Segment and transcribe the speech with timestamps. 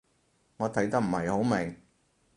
[0.57, 1.77] 我睇得唔係好明